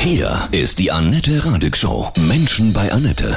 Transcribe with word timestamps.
Hier 0.00 0.48
ist 0.52 0.78
die 0.78 0.90
Annette 0.90 1.44
Radig 1.44 1.76
Show. 1.76 2.06
Menschen 2.28 2.72
bei 2.72 2.90
Annette. 2.92 3.34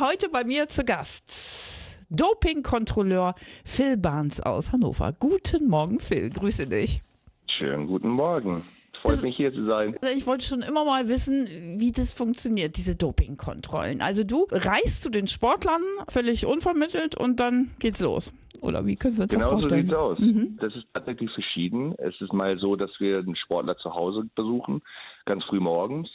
Heute 0.00 0.28
bei 0.28 0.44
mir 0.44 0.68
zu 0.68 0.84
Gast 0.84 1.98
Dopingkontrolleur 2.10 3.34
Phil 3.64 3.96
Barnes 3.96 4.40
aus 4.40 4.72
Hannover. 4.72 5.12
Guten 5.18 5.68
Morgen, 5.68 5.98
Phil. 5.98 6.30
Grüße 6.30 6.66
dich. 6.66 7.00
Schönen 7.58 7.86
guten 7.86 8.10
Morgen. 8.10 8.62
Freut 9.02 9.14
Das- 9.14 9.22
mich 9.22 9.36
hier 9.36 9.52
zu 9.52 9.66
sein. 9.66 9.96
Ich 10.14 10.26
wollte 10.26 10.44
schon 10.44 10.62
immer 10.62 10.84
mal 10.84 11.08
wissen, 11.08 11.48
wie 11.78 11.92
das 11.92 12.12
funktioniert, 12.12 12.76
diese 12.76 12.94
Dopingkontrollen. 12.96 14.00
Also 14.02 14.22
du 14.24 14.46
reist 14.50 15.02
zu 15.02 15.10
den 15.10 15.26
Sportlern 15.26 15.82
völlig 16.08 16.46
unvermittelt 16.46 17.16
und 17.16 17.40
dann 17.40 17.70
geht's 17.78 18.00
los. 18.00 18.32
Oder 18.60 18.86
wie 18.86 18.96
können 18.96 19.16
wir 19.16 19.24
uns 19.24 19.32
das 19.32 19.38
Genau 19.44 19.50
so 19.56 19.60
vorstellen? 19.60 19.82
sieht's 19.86 19.94
aus. 19.96 20.18
Mhm. 20.18 20.58
Das 20.60 20.74
ist 20.74 20.84
tatsächlich 20.94 21.30
verschieden. 21.32 21.94
Es 21.98 22.14
ist 22.20 22.32
mal 22.32 22.58
so, 22.58 22.74
dass 22.76 22.90
wir 22.98 23.18
einen 23.18 23.36
Sportler 23.36 23.76
zu 23.78 23.92
Hause 23.94 24.24
besuchen, 24.34 24.82
ganz 25.26 25.44
früh 25.44 25.60
morgens, 25.60 26.10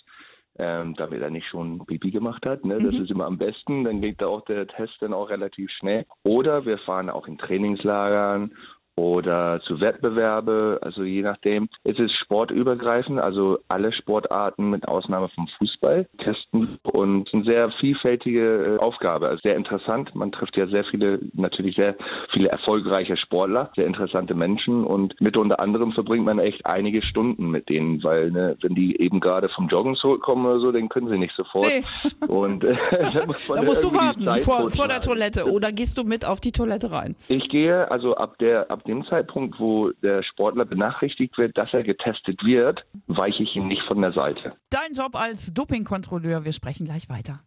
ähm, 0.58 0.96
damit 0.96 1.22
er 1.22 1.30
nicht 1.30 1.48
schon 1.48 1.86
Pipi 1.86 2.12
gemacht 2.12 2.46
hat. 2.46 2.66
Ne? 2.66 2.82
Das 2.82 2.94
Mhm. 2.94 3.04
ist 3.04 3.12
immer 3.12 3.26
am 3.26 3.38
besten. 3.38 3.84
Dann 3.84 4.02
geht 4.02 4.22
da 4.22 4.28
auch 4.28 4.44
der 4.46 4.68
Test 4.68 4.96
dann 5.02 5.14
auch 5.14 5.30
relativ 5.30 5.70
schnell. 5.72 6.06
Oder 6.24 6.66
wir 6.66 6.78
fahren 6.80 7.10
auch 7.10 7.28
in 7.28 7.38
Trainingslagern 7.38 8.52
oder 9.02 9.60
zu 9.66 9.82
Wettbewerbe, 9.82 10.80
also 10.82 11.04
je 11.04 11.24
nachdem. 11.24 11.68
Es 11.84 11.98
ist 11.98 12.16
sportübergreifend, 12.16 13.20
also 13.20 13.58
alle 13.68 13.92
Sportarten 13.92 14.70
mit 14.70 14.88
Ausnahme 14.88 15.30
vom 15.30 15.48
Fußball 15.58 16.08
testen 16.20 16.78
und 16.84 17.28
es 17.28 17.28
ist 17.28 17.34
eine 17.34 17.44
sehr 17.46 17.72
vielfältige 17.80 18.76
äh, 18.76 18.78
Aufgabe, 18.78 19.30
also 19.30 19.42
sehr 19.44 19.56
interessant. 19.56 20.14
Man 20.14 20.32
trifft 20.32 20.56
ja 20.56 20.68
sehr 20.68 20.84
viele, 20.84 21.20
natürlich 21.34 21.76
sehr 21.76 21.96
viele 22.32 22.50
erfolgreiche 22.50 23.18
Sportler, 23.18 23.72
sehr 23.76 23.88
interessante 23.88 24.36
Menschen 24.36 24.84
und 24.84 25.20
mit 25.20 25.36
unter 25.36 25.60
anderem 25.60 25.94
verbringt 25.94 26.26
man 26.26 26.38
echt 26.38 26.66
einige 26.68 27.02
Stunden 27.02 27.50
mit 27.50 27.70
denen, 27.70 28.04
weil 28.04 28.30
ne, 28.30 28.56
wenn 28.62 28.76
die 28.76 29.02
eben 29.02 29.20
gerade 29.20 29.50
vom 29.50 29.68
Joggen 29.68 29.96
zurückkommen 29.96 30.46
oder 30.46 30.60
so, 30.60 30.72
dann 30.72 30.90
können 30.90 31.10
sie 31.10 31.18
nicht 31.18 31.36
sofort. 31.36 31.66
Nee. 31.66 31.84
Und 32.28 32.64
äh, 32.64 32.76
da 33.14 33.26
muss, 33.26 33.48
Da 33.56 33.62
musst 33.64 33.84
du 33.84 33.94
warten 33.94 34.26
vor, 34.38 34.70
vor 34.70 34.88
der. 34.88 35.02
Toilette 35.02 35.46
oder 35.52 35.72
gehst 35.72 35.98
du 35.98 36.04
mit 36.04 36.26
auf 36.26 36.40
die 36.40 36.52
Toilette 36.52 36.92
rein? 36.92 37.16
Ich 37.28 37.50
gehe 37.50 37.90
also 37.90 38.16
ab 38.16 38.38
der 38.38 38.70
ab 38.70 38.84
dem 38.84 38.91
Zeitpunkt, 39.06 39.60
wo 39.60 39.92
der 40.04 40.24
Sportler 40.24 40.66
benachrichtigt 40.66 41.38
wird, 41.38 41.58
dass 41.58 41.74
er 41.74 41.84
getestet 41.84 42.44
wird, 42.44 42.86
weiche 43.08 43.44
ich 43.44 43.56
ihm 43.56 43.68
nicht 43.68 43.84
von 43.84 44.02
der 44.02 44.12
Seite. 44.12 44.54
Dein 44.70 44.94
Job 44.94 45.16
als 45.16 45.54
Dopingkontrolleur, 45.54 46.46
wir 46.46 46.54
sprechen 46.54 46.86
gleich 46.86 47.10
weiter. 47.10 47.40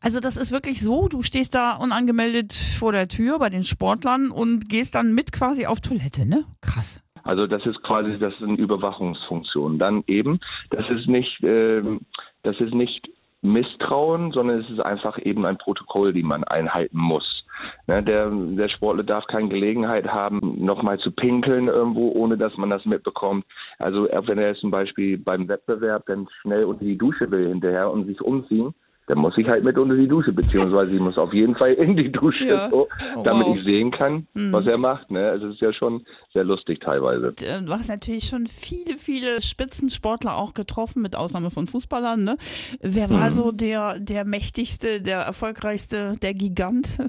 Also 0.00 0.20
das 0.20 0.36
ist 0.36 0.52
wirklich 0.52 0.82
so, 0.82 1.08
du 1.08 1.22
stehst 1.22 1.54
da 1.54 1.76
unangemeldet 1.76 2.52
vor 2.52 2.92
der 2.92 3.08
Tür 3.08 3.38
bei 3.38 3.48
den 3.48 3.62
Sportlern 3.62 4.30
und 4.30 4.68
gehst 4.68 4.94
dann 4.94 5.14
mit 5.14 5.32
quasi 5.32 5.64
auf 5.66 5.80
Toilette, 5.80 6.26
ne? 6.26 6.44
Krass. 6.60 7.02
Also 7.22 7.46
das 7.46 7.64
ist 7.64 7.82
quasi 7.82 8.18
das 8.18 8.34
sind 8.38 8.58
Überwachungsfunktionen. 8.58 9.78
Dann 9.78 10.04
eben, 10.06 10.40
das 10.68 10.84
ist 10.90 11.08
nicht 11.08 11.42
ähm, 11.42 12.00
das 12.42 12.60
ist 12.60 12.74
nicht 12.74 13.08
Misstrauen, 13.40 14.32
sondern 14.32 14.60
es 14.60 14.70
ist 14.70 14.80
einfach 14.80 15.18
eben 15.18 15.46
ein 15.46 15.58
Protokoll, 15.58 16.12
die 16.12 16.22
man 16.22 16.44
einhalten 16.44 16.98
muss. 16.98 17.43
Ne, 17.86 18.02
der, 18.02 18.30
der 18.30 18.68
Sportler 18.68 19.04
darf 19.04 19.26
keine 19.26 19.48
Gelegenheit 19.48 20.06
haben, 20.06 20.64
nochmal 20.64 20.98
zu 20.98 21.10
pinkeln 21.10 21.68
irgendwo, 21.68 22.10
ohne 22.12 22.38
dass 22.38 22.56
man 22.56 22.70
das 22.70 22.84
mitbekommt. 22.84 23.44
Also 23.78 24.08
wenn 24.10 24.38
er 24.38 24.54
zum 24.56 24.70
Beispiel 24.70 25.18
beim 25.18 25.48
Wettbewerb 25.48 26.06
dann 26.06 26.28
schnell 26.40 26.64
unter 26.64 26.84
die 26.84 26.98
Dusche 26.98 27.30
will 27.30 27.48
hinterher 27.48 27.90
und 27.90 28.06
sich 28.06 28.20
umziehen, 28.20 28.74
dann 29.06 29.18
muss 29.18 29.36
ich 29.36 29.46
halt 29.48 29.64
mit 29.64 29.76
unter 29.78 29.96
die 29.96 30.08
Dusche, 30.08 30.32
beziehungsweise 30.32 30.94
ich 30.94 31.00
muss 31.00 31.18
auf 31.18 31.32
jeden 31.34 31.54
Fall 31.56 31.72
in 31.74 31.96
die 31.96 32.10
Dusche, 32.10 32.44
Ja. 32.46 32.70
so, 32.70 32.88
Oh, 33.16 33.22
damit 33.22 33.46
wow. 33.46 33.56
ich 33.56 33.64
sehen 33.64 33.90
kann, 33.90 34.26
was 34.34 34.66
er 34.66 34.78
macht. 34.78 35.10
Ne? 35.10 35.28
Also 35.30 35.48
es 35.48 35.54
ist 35.54 35.60
ja 35.60 35.72
schon 35.72 36.04
sehr 36.32 36.44
lustig 36.44 36.80
teilweise. 36.80 37.34
Äh, 37.42 37.62
Du 37.62 37.72
hast 37.72 37.88
natürlich 37.88 38.24
schon 38.24 38.46
viele, 38.46 38.96
viele 38.96 39.40
Spitzensportler 39.40 40.36
auch 40.36 40.54
getroffen, 40.54 41.02
mit 41.02 41.16
Ausnahme 41.16 41.50
von 41.50 41.66
Fußballern. 41.66 42.24
Ne? 42.24 42.36
Wer 42.80 43.10
war 43.10 43.30
so 43.32 43.52
der, 43.52 43.98
der 43.98 44.24
mächtigste, 44.24 45.00
der 45.02 45.18
erfolgreichste, 45.20 46.16
der 46.22 46.34
Gigant? 46.34 46.98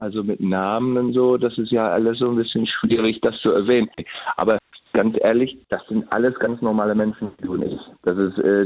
Also 0.00 0.22
mit 0.22 0.40
Namen 0.40 0.96
und 0.98 1.12
so, 1.14 1.36
das 1.36 1.56
ist 1.58 1.70
ja 1.72 1.88
alles 1.88 2.18
so 2.18 2.28
ein 2.28 2.36
bisschen 2.36 2.66
schwierig, 2.66 3.20
das 3.22 3.34
zu 3.40 3.50
erwähnen. 3.50 3.88
Aber 4.36 4.58
ganz 4.96 5.16
ehrlich, 5.20 5.58
das 5.68 5.86
sind 5.88 6.10
alles 6.10 6.34
ganz 6.38 6.62
normale 6.62 6.94
Menschen, 6.94 7.30
wie 7.38 7.46
du 7.46 7.52
und 7.52 7.62
ich. 7.64 7.78
Das 8.02 8.16
ist, 8.16 8.38
äh, 8.38 8.64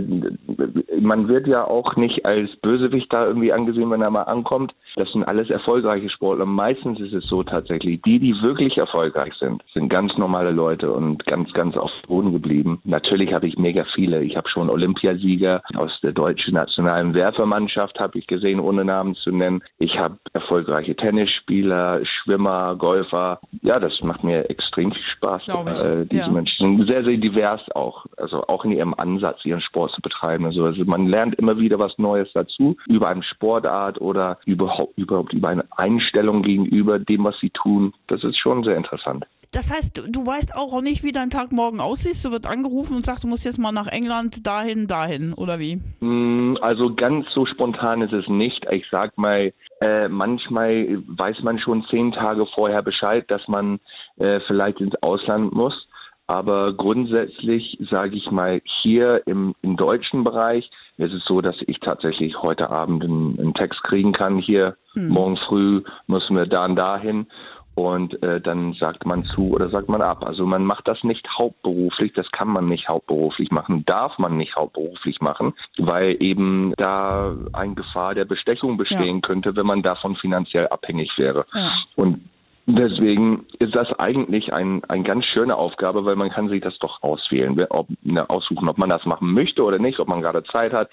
man 1.00 1.28
wird 1.28 1.48
ja 1.48 1.64
auch 1.64 1.96
nicht 1.96 2.24
als 2.24 2.54
Bösewicht 2.62 3.12
da 3.12 3.26
irgendwie 3.26 3.52
angesehen, 3.52 3.90
wenn 3.90 4.00
er 4.00 4.10
mal 4.10 4.22
ankommt. 4.22 4.72
Das 4.96 5.10
sind 5.10 5.24
alles 5.24 5.50
erfolgreiche 5.50 6.08
Sportler. 6.08 6.46
Meistens 6.46 7.00
ist 7.00 7.12
es 7.12 7.24
so 7.26 7.42
tatsächlich, 7.42 8.00
die, 8.02 8.20
die 8.20 8.34
wirklich 8.42 8.78
erfolgreich 8.78 9.34
sind, 9.40 9.62
sind 9.74 9.88
ganz 9.88 10.16
normale 10.16 10.52
Leute 10.52 10.92
und 10.92 11.26
ganz, 11.26 11.52
ganz 11.52 11.76
auf 11.76 11.90
Boden 12.06 12.32
geblieben. 12.32 12.80
Natürlich 12.84 13.32
habe 13.32 13.48
ich 13.48 13.58
mega 13.58 13.84
viele. 13.94 14.22
Ich 14.22 14.36
habe 14.36 14.48
schon 14.48 14.70
Olympiasieger 14.70 15.62
aus 15.74 15.98
der 16.02 16.12
deutschen 16.12 16.54
nationalen 16.54 17.14
Werfermannschaft 17.14 17.98
habe 17.98 18.18
ich 18.18 18.26
gesehen, 18.26 18.60
ohne 18.60 18.84
Namen 18.84 19.16
zu 19.16 19.30
nennen. 19.30 19.62
Ich 19.78 19.98
habe 19.98 20.18
erfolgreiche 20.32 20.94
Tennisspieler, 20.94 22.00
Schwimmer, 22.04 22.76
Golfer. 22.76 23.40
Ja, 23.62 23.80
das 23.80 24.00
macht 24.02 24.22
mir 24.22 24.48
extrem 24.48 24.92
viel 24.92 25.02
Spaß. 25.16 25.44
Glaub 25.44 25.68
ich. 25.68 25.84
Äh, 25.84 26.04
diese 26.04 26.19
Ja. 26.20 26.28
Menschen 26.28 26.76
sind 26.76 26.90
sehr, 26.90 27.04
sehr 27.04 27.16
divers 27.16 27.60
auch. 27.74 28.06
Also 28.16 28.42
auch 28.46 28.64
in 28.64 28.72
ihrem 28.72 28.94
Ansatz, 28.94 29.44
ihren 29.44 29.60
Sport 29.60 29.92
zu 29.92 30.02
betreiben. 30.02 30.44
Also, 30.44 30.64
also 30.64 30.84
man 30.84 31.06
lernt 31.06 31.34
immer 31.36 31.58
wieder 31.58 31.78
was 31.78 31.96
Neues 31.98 32.28
dazu 32.34 32.76
über 32.86 33.08
eine 33.08 33.22
Sportart 33.22 34.00
oder 34.00 34.38
überhaupt, 34.46 34.96
überhaupt 34.98 35.32
über 35.32 35.48
eine 35.48 35.64
Einstellung 35.76 36.42
gegenüber 36.42 36.98
dem, 36.98 37.24
was 37.24 37.38
sie 37.40 37.50
tun. 37.50 37.92
Das 38.08 38.22
ist 38.24 38.38
schon 38.38 38.64
sehr 38.64 38.76
interessant. 38.76 39.26
Das 39.52 39.72
heißt, 39.72 39.98
du, 39.98 40.10
du 40.10 40.24
weißt 40.24 40.54
auch 40.54 40.80
nicht, 40.80 41.02
wie 41.02 41.10
dein 41.10 41.28
Tag 41.28 41.50
morgen 41.50 41.80
aussieht. 41.80 42.24
Du 42.24 42.30
wird 42.30 42.46
angerufen 42.46 42.94
und 42.96 43.04
sagst, 43.04 43.24
du 43.24 43.28
musst 43.28 43.44
jetzt 43.44 43.58
mal 43.58 43.72
nach 43.72 43.88
England, 43.88 44.46
dahin, 44.46 44.86
dahin, 44.86 45.32
oder 45.32 45.58
wie? 45.58 45.80
Mm, 45.98 46.56
Also 46.60 46.94
ganz 46.94 47.26
so 47.34 47.46
spontan 47.46 48.02
ist 48.02 48.12
es 48.12 48.28
nicht. 48.28 48.64
Ich 48.70 48.84
sag 48.92 49.18
mal, 49.18 49.52
äh, 49.80 50.08
manchmal 50.08 51.02
weiß 51.06 51.42
man 51.42 51.58
schon 51.58 51.84
zehn 51.90 52.12
Tage 52.12 52.46
vorher 52.46 52.82
Bescheid, 52.82 53.28
dass 53.28 53.46
man 53.48 53.80
äh, 54.18 54.38
vielleicht 54.46 54.80
ins 54.80 54.94
Ausland 55.02 55.52
muss. 55.52 55.88
Aber 56.30 56.72
grundsätzlich 56.74 57.76
sage 57.90 58.14
ich 58.14 58.30
mal, 58.30 58.62
hier 58.82 59.20
im, 59.26 59.56
im 59.62 59.76
deutschen 59.76 60.22
Bereich 60.22 60.70
ist 60.96 61.12
es 61.12 61.24
so, 61.24 61.40
dass 61.40 61.56
ich 61.66 61.80
tatsächlich 61.80 62.40
heute 62.40 62.70
Abend 62.70 63.02
einen, 63.02 63.36
einen 63.40 63.54
Text 63.54 63.82
kriegen 63.82 64.12
kann. 64.12 64.38
Hier 64.38 64.76
morgen 64.94 65.36
früh 65.36 65.82
müssen 66.06 66.36
wir 66.36 66.46
da 66.46 66.66
und 66.66 66.76
dahin. 66.76 67.26
Und 67.74 68.22
äh, 68.22 68.40
dann 68.40 68.74
sagt 68.74 69.06
man 69.06 69.24
zu 69.24 69.50
oder 69.50 69.70
sagt 69.70 69.88
man 69.88 70.02
ab. 70.02 70.24
Also 70.24 70.46
man 70.46 70.64
macht 70.64 70.86
das 70.86 71.02
nicht 71.02 71.26
hauptberuflich, 71.36 72.12
das 72.12 72.30
kann 72.30 72.48
man 72.48 72.68
nicht 72.68 72.88
hauptberuflich 72.88 73.50
machen, 73.50 73.84
darf 73.84 74.16
man 74.18 74.36
nicht 74.36 74.54
hauptberuflich 74.54 75.20
machen, 75.20 75.54
weil 75.78 76.16
eben 76.22 76.74
da 76.76 77.34
eine 77.52 77.74
Gefahr 77.74 78.14
der 78.14 78.24
Bestechung 78.24 78.76
bestehen 78.76 79.20
könnte, 79.20 79.56
wenn 79.56 79.66
man 79.66 79.82
davon 79.82 80.14
finanziell 80.14 80.68
abhängig 80.68 81.10
wäre. 81.16 81.44
Ja. 81.54 81.72
Und 81.96 82.29
Deswegen 82.76 83.46
ist 83.58 83.74
das 83.74 83.92
eigentlich 83.98 84.52
ein, 84.52 84.84
eine 84.84 85.02
ganz 85.02 85.24
schöne 85.24 85.56
Aufgabe, 85.56 86.04
weil 86.04 86.14
man 86.14 86.30
kann 86.30 86.48
sich 86.48 86.62
das 86.62 86.78
doch 86.78 87.02
auswählen, 87.02 87.58
ob, 87.70 87.88
ne, 88.02 88.28
aussuchen, 88.30 88.68
ob 88.68 88.78
man 88.78 88.88
das 88.88 89.04
machen 89.06 89.32
möchte 89.32 89.64
oder 89.64 89.78
nicht, 89.78 89.98
ob 89.98 90.08
man 90.08 90.20
gerade 90.20 90.44
Zeit 90.44 90.72
hat. 90.72 90.88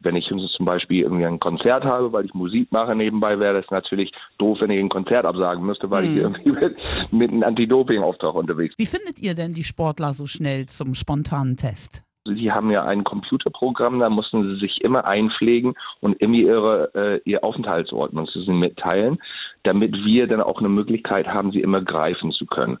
Wenn 0.00 0.16
ich 0.16 0.26
zum 0.26 0.66
Beispiel 0.66 1.02
irgendwie 1.02 1.26
ein 1.26 1.38
Konzert 1.38 1.84
habe, 1.84 2.12
weil 2.12 2.24
ich 2.24 2.34
Musik 2.34 2.72
mache 2.72 2.96
nebenbei, 2.96 3.38
wäre 3.38 3.60
das 3.60 3.70
natürlich 3.70 4.12
doof, 4.38 4.58
wenn 4.60 4.70
ich 4.70 4.80
ein 4.80 4.88
Konzert 4.88 5.24
absagen 5.24 5.64
müsste, 5.64 5.90
weil 5.90 6.04
ich 6.04 6.16
irgendwie 6.16 6.50
mit, 6.52 6.76
mit 7.12 7.30
einem 7.30 7.42
Anti-Doping-Auftrag 7.44 8.34
unterwegs 8.34 8.74
Wie 8.78 8.86
findet 8.86 9.20
ihr 9.20 9.34
denn 9.34 9.52
die 9.52 9.64
Sportler 9.64 10.12
so 10.12 10.26
schnell 10.26 10.66
zum 10.66 10.94
spontanen 10.94 11.56
Test? 11.56 12.02
Sie 12.26 12.52
haben 12.52 12.70
ja 12.70 12.84
ein 12.84 13.02
Computerprogramm, 13.02 13.98
da 13.98 14.10
mussten 14.10 14.42
Sie 14.42 14.60
sich 14.60 14.82
immer 14.82 15.06
einpflegen 15.06 15.74
und 16.00 16.20
immer 16.20 16.34
Ihre, 16.34 16.94
äh, 16.94 17.20
Ihr 17.24 17.42
Aufenthaltsort 17.42 18.12
Sie 18.32 18.52
mitteilen, 18.52 19.18
damit 19.62 20.04
wir 20.04 20.26
dann 20.26 20.40
auch 20.40 20.58
eine 20.58 20.68
Möglichkeit 20.68 21.28
haben, 21.28 21.52
Sie 21.52 21.60
immer 21.60 21.82
greifen 21.82 22.32
zu 22.32 22.46
können. 22.46 22.78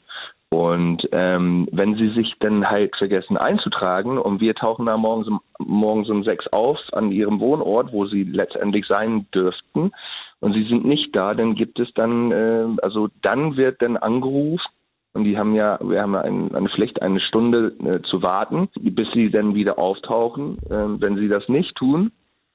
Und 0.52 1.08
ähm, 1.12 1.68
wenn 1.70 1.94
Sie 1.94 2.08
sich 2.08 2.34
dann 2.40 2.68
halt 2.68 2.96
vergessen 2.96 3.36
einzutragen 3.36 4.18
und 4.18 4.40
wir 4.40 4.54
tauchen 4.54 4.86
da 4.86 4.96
morgens 4.96 5.28
um, 5.28 5.40
morgens 5.58 6.08
um 6.10 6.24
sechs 6.24 6.48
auf 6.48 6.78
an 6.92 7.12
Ihrem 7.12 7.38
Wohnort, 7.38 7.92
wo 7.92 8.06
Sie 8.06 8.24
letztendlich 8.24 8.86
sein 8.86 9.26
dürften, 9.34 9.92
und 10.40 10.54
Sie 10.54 10.64
sind 10.64 10.86
nicht 10.86 11.14
da, 11.14 11.34
dann 11.34 11.54
gibt 11.54 11.78
es 11.78 11.92
dann, 11.94 12.32
äh, 12.32 12.66
also 12.82 13.08
dann 13.22 13.56
wird 13.56 13.82
dann 13.82 13.96
angerufen 13.96 14.64
und 15.12 15.24
die 15.24 15.36
haben 15.36 15.54
ja, 15.54 15.78
wir 15.82 16.02
haben 16.02 16.14
ja 16.14 16.20
ein, 16.20 16.54
eine 16.54 16.68
Pflicht, 16.68 17.02
eine 17.02 17.20
Stunde 17.20 17.74
äh, 17.84 18.02
zu 18.02 18.22
warten, 18.22 18.68
bis 18.80 19.10
sie 19.12 19.30
dann 19.30 19.54
wieder 19.54 19.78
auftauchen. 19.78 20.58
Ähm, 20.70 21.00
wenn 21.00 21.16
sie 21.16 21.28
das 21.28 21.48
nicht 21.48 21.74
tun, 21.74 22.12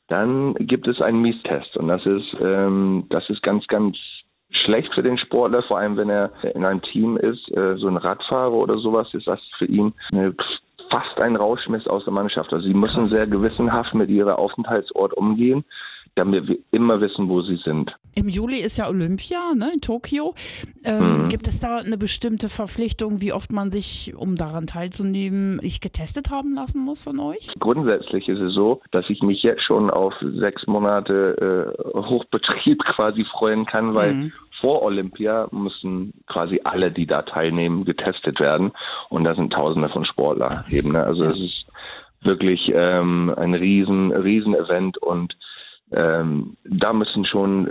dann 0.08 0.54
gibt 0.56 0.88
es 0.88 1.02
einen 1.02 1.22
Miestest. 1.22 1.76
Und 1.76 1.88
das 1.90 2.06
ist, 2.06 2.36
ähm, 2.40 3.06
das 3.10 3.30
ist 3.30 3.44
ganz, 3.44 3.68
ganz 3.68 3.98
schlecht 4.66 4.94
für 4.94 5.04
den 5.04 5.18
Sportler, 5.18 5.64
vor 5.64 5.78
allem 5.78 5.96
wenn 5.98 6.10
er 6.10 6.32
in 6.54 6.66
einem 6.66 6.82
Team 6.82 7.18
ist, 7.18 7.50
äh, 7.56 7.78
so 7.78 7.88
ein 7.88 7.98
Radfahrer 7.98 8.54
oder 8.54 8.78
sowas, 8.80 9.08
ist 9.14 9.28
das 9.28 9.40
für 9.58 9.66
ihn 9.66 9.94
eine, 10.12 10.36
fast 10.90 11.20
ein 11.20 11.36
Rauschmiss 11.36 11.88
aus 11.88 12.04
der 12.04 12.14
Mannschaft. 12.14 12.52
Also 12.54 12.68
sie 12.68 12.74
müssen 12.74 13.00
Krass. 13.00 13.10
sehr 13.12 13.28
gewissenhaft 13.28 13.94
mit 13.94 14.10
ihrem 14.10 14.36
Aufenthaltsort 14.36 15.14
umgehen. 15.14 15.64
damit 16.18 16.48
wir 16.48 16.58
immer 16.72 17.02
wissen, 17.02 17.28
wo 17.28 17.42
sie 17.42 17.58
sind. 17.58 17.94
Im 18.16 18.30
Juli 18.30 18.62
ist 18.62 18.78
ja 18.78 18.88
Olympia 18.88 19.54
ne, 19.54 19.72
in 19.74 19.82
Tokio. 19.82 20.34
Ähm, 20.86 21.24
mhm. 21.24 21.28
Gibt 21.28 21.46
es 21.50 21.60
da 21.60 21.80
eine 21.80 21.98
bestimmte 21.98 22.48
Verpflichtung, 22.48 23.20
wie 23.20 23.34
oft 23.34 23.52
man 23.52 23.70
sich, 23.70 24.14
um 24.16 24.38
daran 24.38 24.66
teilzunehmen, 24.66 25.60
sich 25.60 25.82
getestet 25.82 26.32
haben 26.32 26.56
lassen 26.56 26.80
muss 26.80 27.04
von 27.04 27.20
euch? 27.20 27.50
Grundsätzlich 27.60 28.30
ist 28.30 28.40
es 28.40 28.54
so, 28.54 28.80
dass 28.92 29.10
ich 29.10 29.22
mich 29.24 29.44
jetzt 29.44 29.64
schon 29.64 29.90
auf 29.90 30.14
sechs 30.22 30.66
Monate 30.68 31.76
äh, 31.76 32.00
Hochbetrieb 32.00 32.82
quasi 32.86 33.26
freuen 33.26 33.66
kann, 33.66 33.94
weil 33.94 34.14
mhm 34.14 34.32
vor 34.66 34.82
Olympia 34.82 35.48
müssen 35.52 36.12
quasi 36.26 36.60
alle, 36.64 36.92
die 36.92 37.06
da 37.06 37.22
teilnehmen, 37.22 37.86
getestet 37.86 38.40
werden. 38.40 38.72
Und 39.10 39.24
da 39.24 39.36
sind 39.36 39.54
Tausende 39.54 39.90
von 39.90 40.06
Sportlern 40.06 40.64
eben. 40.72 40.94
Ne? 40.94 41.04
Also 41.04 41.26
es 41.26 41.38
ist 41.38 41.66
wirklich 42.22 42.72
ähm, 42.74 43.32
ein 43.38 43.54
riesen, 43.54 44.12
riesen 44.12 44.56
Event 44.56 44.98
und 44.98 45.38
ähm, 45.92 46.58
da 46.64 46.94
müssen 46.94 47.26
schon 47.26 47.68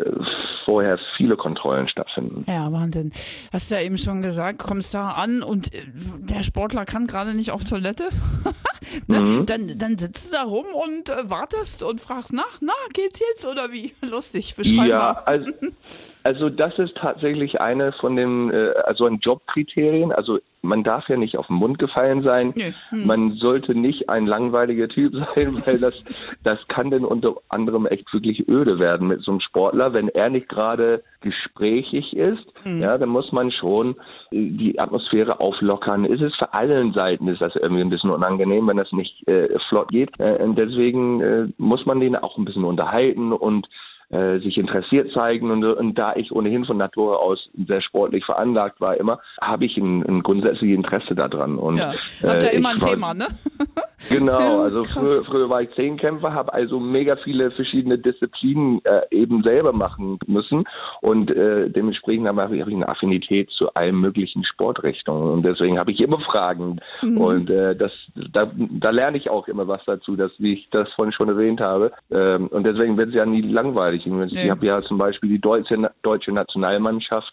vorher 0.64 0.98
viele 1.16 1.36
Kontrollen 1.36 1.88
stattfinden. 1.88 2.44
Ja, 2.48 2.72
Wahnsinn. 2.72 3.12
Hast 3.52 3.70
du 3.70 3.74
ja 3.76 3.82
eben 3.82 3.98
schon 3.98 4.22
gesagt, 4.22 4.58
kommst 4.58 4.94
da 4.94 5.10
an 5.10 5.42
und 5.42 5.74
äh, 5.74 5.78
der 6.18 6.42
Sportler 6.42 6.84
kann 6.84 7.06
gerade 7.06 7.34
nicht 7.34 7.50
auf 7.50 7.64
Toilette. 7.64 8.08
ne? 9.06 9.20
mhm. 9.20 9.46
dann, 9.46 9.78
dann 9.78 9.98
sitzt 9.98 10.32
du 10.32 10.36
da 10.36 10.42
rum 10.44 10.66
und 10.72 11.10
äh, 11.10 11.30
wartest 11.30 11.82
und 11.82 12.00
fragst 12.00 12.32
nach, 12.32 12.58
na, 12.60 12.72
geht's 12.92 13.20
jetzt 13.20 13.46
oder 13.46 13.72
wie? 13.72 13.92
Lustig, 14.06 14.54
beschreib 14.56 14.88
ja, 14.88 15.12
Also, 15.24 15.52
also 16.24 16.50
das 16.50 16.78
ist 16.78 16.96
tatsächlich 16.96 17.60
eine 17.60 17.92
von 17.92 18.16
den, 18.16 18.50
äh, 18.50 18.72
also 18.84 19.06
ein 19.06 19.18
Jobkriterien. 19.20 20.12
Also 20.12 20.38
man 20.64 20.82
darf 20.82 21.08
ja 21.08 21.16
nicht 21.16 21.36
auf 21.36 21.46
den 21.46 21.56
Mund 21.56 21.78
gefallen 21.78 22.22
sein. 22.22 22.52
Nee. 22.56 22.74
Hm. 22.88 23.06
Man 23.06 23.32
sollte 23.34 23.74
nicht 23.74 24.08
ein 24.08 24.26
langweiliger 24.26 24.88
Typ 24.88 25.12
sein, 25.34 25.54
weil 25.64 25.78
das, 25.78 26.02
das 26.42 26.66
kann 26.68 26.90
dann 26.90 27.04
unter 27.04 27.34
anderem 27.48 27.86
echt 27.86 28.12
wirklich 28.12 28.48
öde 28.48 28.78
werden 28.78 29.08
mit 29.08 29.22
so 29.22 29.32
einem 29.32 29.40
Sportler, 29.40 29.92
wenn 29.92 30.08
er 30.08 30.30
nicht 30.30 30.48
gerade 30.48 31.02
gesprächig 31.20 32.16
ist. 32.16 32.44
Hm. 32.62 32.80
Ja, 32.80 32.98
dann 32.98 33.10
muss 33.10 33.32
man 33.32 33.50
schon 33.50 33.96
die 34.32 34.78
Atmosphäre 34.78 35.40
auflockern. 35.40 36.04
Ist 36.04 36.22
es 36.22 36.34
für 36.36 36.52
allen 36.52 36.92
Seiten 36.92 37.28
ist 37.28 37.40
das 37.40 37.54
irgendwie 37.56 37.82
ein 37.82 37.90
bisschen 37.90 38.10
unangenehm, 38.10 38.66
wenn 38.66 38.76
das 38.76 38.92
nicht 38.92 39.26
äh, 39.28 39.58
flott 39.68 39.88
geht. 39.88 40.18
Äh, 40.18 40.38
deswegen 40.54 41.20
äh, 41.20 41.48
muss 41.58 41.86
man 41.86 42.00
den 42.00 42.16
auch 42.16 42.36
ein 42.38 42.44
bisschen 42.44 42.64
unterhalten 42.64 43.32
und 43.32 43.68
äh, 44.10 44.38
sich 44.38 44.58
interessiert 44.58 45.12
zeigen. 45.12 45.50
Und, 45.50 45.64
und, 45.64 45.94
da 45.98 46.14
ich 46.16 46.32
ohnehin 46.32 46.64
von 46.64 46.76
Natur 46.76 47.20
aus 47.20 47.48
sehr 47.68 47.80
sportlich 47.80 48.24
veranlagt 48.24 48.80
war 48.80 48.96
immer, 48.96 49.20
habe 49.40 49.64
ich 49.64 49.76
ein, 49.76 50.02
ein 50.04 50.22
grundsätzliches 50.22 50.76
Interesse 50.76 51.14
daran. 51.14 51.56
Und, 51.56 51.76
ja, 51.76 51.92
habt 52.22 52.42
ihr 52.42 52.52
äh, 52.52 52.56
immer 52.56 52.70
ein 52.70 52.78
Thema, 52.78 53.14
ne? 53.14 53.26
Genau, 54.10 54.60
also 54.60 54.84
früher, 54.84 55.24
früher, 55.24 55.48
war 55.48 55.62
ich 55.62 55.70
Zehnkämpfer, 55.74 56.32
habe 56.32 56.52
also 56.52 56.78
mega 56.78 57.16
viele 57.16 57.50
verschiedene 57.50 57.98
Disziplinen 57.98 58.84
äh, 58.84 59.00
eben 59.10 59.42
selber 59.42 59.72
machen 59.72 60.18
müssen 60.26 60.64
und 61.00 61.30
äh, 61.30 61.70
dementsprechend 61.70 62.28
habe 62.28 62.56
ich 62.56 62.62
eine 62.62 62.88
Affinität 62.88 63.50
zu 63.50 63.72
allen 63.74 63.96
möglichen 63.96 64.44
Sportrichtungen 64.44 65.32
und 65.32 65.42
deswegen 65.42 65.78
habe 65.78 65.92
ich 65.92 66.00
immer 66.00 66.20
Fragen 66.20 66.80
mhm. 67.02 67.18
und 67.18 67.50
das, 67.50 67.92
da, 68.32 68.50
da, 68.54 68.90
lerne 68.90 69.16
ich 69.16 69.30
auch 69.30 69.48
immer 69.48 69.66
was 69.68 69.80
dazu, 69.86 70.16
dass, 70.16 70.32
wie 70.38 70.54
ich 70.54 70.68
das 70.70 70.90
vorhin 70.92 71.12
schon 71.12 71.28
erwähnt 71.28 71.60
habe 71.60 71.92
ähm, 72.10 72.48
und 72.48 72.66
deswegen 72.66 72.96
wird 72.96 73.10
es 73.10 73.14
ja 73.14 73.24
nie 73.24 73.42
langweilig. 73.42 73.93
Ich, 73.94 74.06
nee. 74.06 74.50
habe 74.50 74.66
ja 74.66 74.82
zum 74.82 74.98
Beispiel 74.98 75.30
die 75.30 75.40
deutsche, 75.40 75.90
deutsche 76.02 76.32
Nationalmannschaft 76.32 77.32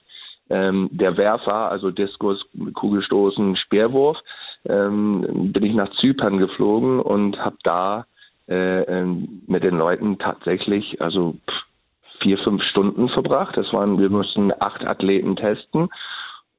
ähm, 0.49 0.89
der 0.91 1.17
Werfer, 1.17 1.71
also 1.71 1.91
Diskus, 1.91 2.45
Kugelstoßen, 2.73 3.55
Speerwurf, 3.55 4.17
ähm, 4.65 5.51
bin 5.53 5.63
ich 5.63 5.73
nach 5.73 5.91
Zypern 5.97 6.37
geflogen 6.37 6.99
und 6.99 7.37
habe 7.39 7.57
da 7.63 8.05
äh, 8.49 8.81
ähm, 8.81 9.43
mit 9.47 9.63
den 9.63 9.77
Leuten 9.77 10.17
tatsächlich 10.17 11.01
also 11.01 11.35
vier, 12.19 12.37
fünf 12.37 12.63
Stunden 12.63 13.09
verbracht. 13.09 13.57
Das 13.57 13.71
waren, 13.73 13.97
wir 13.99 14.09
mussten 14.09 14.51
acht 14.59 14.85
Athleten 14.85 15.35
testen 15.35 15.89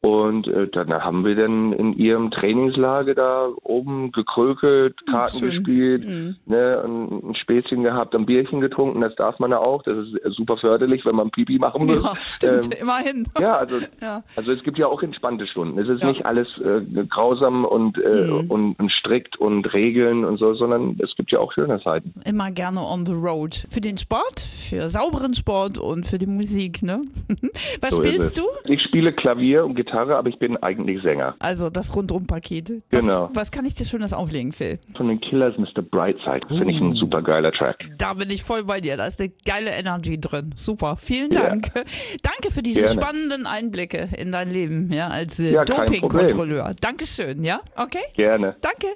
und 0.05 0.49
äh, 0.49 0.67
dann 0.67 0.93
haben 0.93 1.25
wir 1.25 1.37
dann 1.37 1.73
in 1.73 1.97
ihrem 1.97 2.33
Trainingslager 2.33 3.15
da 3.15 3.51
oben 3.63 4.11
gekrökelt, 4.11 4.97
Karten 5.09 5.39
Schön. 5.39 5.51
gespielt, 5.51 6.09
mhm. 6.09 6.37
ne, 6.45 6.83
ein, 6.85 7.37
Späßchen 7.37 7.85
gehabt, 7.85 8.13
ein 8.17 8.27
Bierchen 8.27 8.61
getrunken. 8.61 9.01
Das 9.01 9.15
darf 9.15 9.39
man 9.39 9.53
ja 9.53 9.59
auch. 9.59 9.85
Das 9.85 9.97
ist 9.97 10.35
super 10.37 10.57
förderlich, 10.57 11.05
wenn 11.05 11.15
man 11.15 11.31
Pipi 11.31 11.57
machen 11.61 11.87
muss. 11.87 12.03
Ja, 12.03 12.15
stimmt, 12.25 12.75
ähm, 12.75 12.83
immerhin. 12.83 13.29
Ja 13.39 13.53
also, 13.53 13.77
ja. 14.01 14.25
also 14.35 14.51
es 14.51 14.65
gibt 14.65 14.77
ja 14.77 14.89
auch 14.89 15.05
entspannte 15.05 15.47
Stunden. 15.47 15.79
Es 15.79 15.89
ist 15.89 16.03
ja. 16.03 16.09
nicht 16.09 16.27
alles 16.27 16.49
äh, 16.59 16.81
grausam 17.09 17.65
und, 17.65 17.97
äh, 17.99 18.25
mhm. 18.25 18.51
und, 18.51 18.81
und, 18.81 18.91
strikt 18.91 19.39
und 19.39 19.73
Regeln 19.73 20.25
und 20.25 20.39
so, 20.39 20.55
sondern 20.55 20.99
es 21.01 21.15
gibt 21.15 21.31
ja 21.31 21.39
auch 21.39 21.53
schöne 21.53 21.81
Zeiten. 21.81 22.13
Immer 22.25 22.51
gerne 22.51 22.81
on 22.81 23.07
the 23.07 23.13
road. 23.13 23.69
Für 23.71 23.81
den 23.81 23.99
Sport, 23.99 24.41
für 24.41 24.89
sauberen 24.89 25.35
Sport 25.35 25.79
und 25.79 26.09
für 26.09 26.19
die 26.19 26.27
Musik, 26.27 26.83
ne? 26.83 27.03
Was 27.81 27.95
so 27.95 28.03
spielst 28.03 28.37
du? 28.37 28.43
Ich 28.65 28.83
spiele 28.83 29.13
Klavier 29.13 29.65
und 29.65 29.77
Gitarre 29.77 29.92
Gitarre, 29.93 30.17
aber 30.17 30.29
ich 30.29 30.39
bin 30.39 30.57
eigentlich 30.59 31.03
Sänger. 31.03 31.35
Also 31.39 31.71
das 31.71 31.95
Rundum-Paket. 31.95 32.83
Genau. 32.91 33.31
Was 33.35 33.51
kann 33.51 33.65
ich 33.65 33.75
dir 33.75 33.85
Schönes 33.85 34.13
auflegen, 34.13 34.53
Phil? 34.53 34.79
Von 34.97 35.09
den 35.09 35.21
Killers 35.21 35.57
Mr. 35.59 35.83
Brightside. 35.83 36.47
Finde 36.49 36.71
ich 36.71 36.81
ein 36.81 36.95
super 36.95 37.23
geiler 37.23 37.53
Track. 37.53 37.79
Da 37.99 38.15
bin 38.15 38.31
ich 38.31 38.43
voll 38.43 38.65
bei 38.65 38.81
dir. 38.81 38.97
Da 38.97 39.07
ist 39.07 39.21
eine 39.21 39.31
geile 39.45 39.71
Energy 39.71 40.21
drin. 40.21 40.55
Super. 40.57 40.97
Vielen 40.97 41.31
Dank. 41.31 41.71
Ja. 41.75 41.83
Danke 42.23 42.51
für 42.51 42.63
diese 42.63 42.83
Gerne. 42.83 42.95
spannenden 42.95 43.47
Einblicke 43.47 44.09
in 44.17 44.33
dein 44.33 44.51
Leben 44.51 44.93
ja, 44.93 45.09
als 45.09 45.39
äh, 45.39 45.53
ja, 45.53 45.65
Doping-Kontrolleur. 45.65 46.73
Dankeschön, 46.81 47.45
ja? 47.45 47.61
Okay? 47.77 48.03
Gerne. 48.15 48.57
Danke. 48.61 48.87